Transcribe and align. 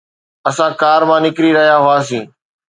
اسان 0.49 0.71
ڪار 0.81 1.01
مان 1.09 1.19
نڪري 1.25 1.49
رهيا 1.57 1.75
هئاسين 1.85 2.23